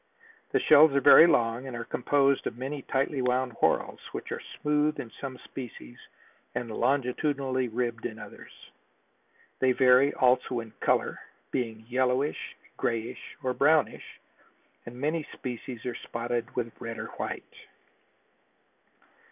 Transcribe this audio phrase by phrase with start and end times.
[0.49, 4.41] The shells are very long and are composed of many tightly wound whorls, which are
[4.59, 5.95] smooth in some species
[6.55, 8.51] and longitudinally ribbed in others.
[9.59, 11.19] They vary also in color,
[11.51, 14.19] being yellowish, grayish or brownish,
[14.87, 17.53] and many species are spotted with red or white.